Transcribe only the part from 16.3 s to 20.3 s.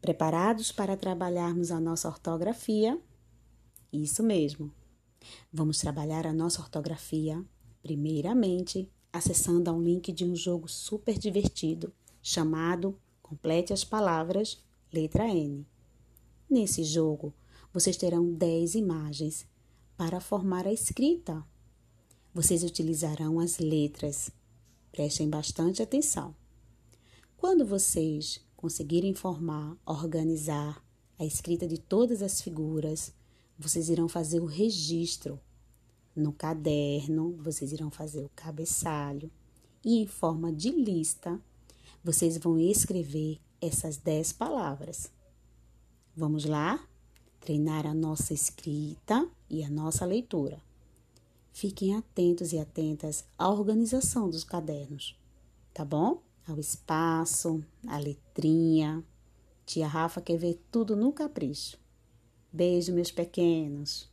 Nesse jogo, vocês terão 10 imagens para